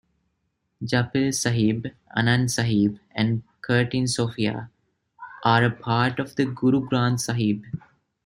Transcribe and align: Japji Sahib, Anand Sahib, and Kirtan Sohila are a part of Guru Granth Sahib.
Japji 0.83 1.31
Sahib, 1.31 1.91
Anand 2.17 2.49
Sahib, 2.49 2.97
and 3.13 3.43
Kirtan 3.61 4.05
Sohila 4.05 4.69
are 5.45 5.63
a 5.65 5.69
part 5.69 6.17
of 6.17 6.33
Guru 6.35 6.81
Granth 6.89 7.19
Sahib. 7.19 7.63